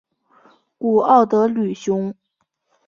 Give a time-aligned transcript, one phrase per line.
[0.79, 2.11] 古奥德吕雄。